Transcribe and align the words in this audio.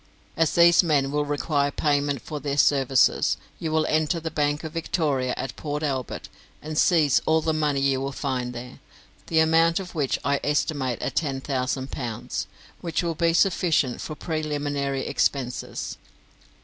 As 0.35 0.55
these 0.55 0.81
men 0.81 1.11
will 1.11 1.25
require 1.27 1.69
payment 1.69 2.23
for 2.23 2.39
their 2.39 2.57
services, 2.57 3.37
you 3.59 3.71
will 3.71 3.85
enter 3.85 4.19
the 4.19 4.31
Bank 4.31 4.63
of 4.63 4.71
Victoria 4.73 5.35
at 5.37 5.55
Port 5.55 5.83
Albert, 5.83 6.27
and 6.59 6.75
seize 6.75 7.21
all 7.27 7.39
the 7.39 7.53
money 7.53 7.81
you 7.81 8.01
will 8.01 8.11
find 8.11 8.51
there, 8.51 8.79
the 9.27 9.37
amount 9.37 9.79
of 9.79 9.93
which 9.93 10.17
I 10.25 10.39
estimate 10.43 10.99
at 11.03 11.17
ten 11.17 11.39
thousand 11.39 11.91
pounds, 11.91 12.47
which 12.79 13.03
will 13.03 13.13
be 13.13 13.33
sufficient 13.33 14.01
for 14.01 14.15
preliminary 14.15 15.05
expenses. 15.05 15.97